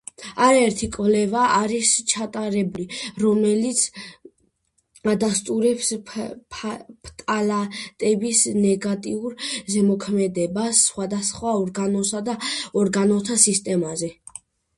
[0.43, 2.85] არაერთი კვლევა არის ჩატარებული,
[3.23, 3.81] რომელიც
[5.13, 5.91] ადასტურებს
[6.57, 9.39] ფტალატების ნეგატიურ
[9.75, 12.39] ზემოქმედებას სხვადასხვა ორგანოსა და
[12.85, 14.15] ორგანოთა სისტემაზე.